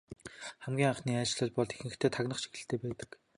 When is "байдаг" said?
2.83-3.09